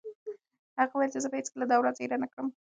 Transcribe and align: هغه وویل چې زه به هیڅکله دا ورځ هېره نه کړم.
هغه 0.79 0.93
وویل 0.93 1.11
چې 1.13 1.19
زه 1.23 1.27
به 1.31 1.37
هیڅکله 1.39 1.65
دا 1.67 1.77
ورځ 1.79 1.95
هېره 2.01 2.17
نه 2.23 2.27
کړم. 2.31 2.47